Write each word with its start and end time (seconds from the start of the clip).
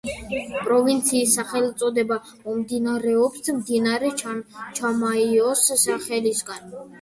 პროვინციის 0.67 1.33
სახელწოდება 1.39 2.17
მომდინარეობს 2.45 3.51
მდინარე 3.59 4.11
ჩანჩამაიოს 4.23 5.63
სახელისგან. 5.85 6.75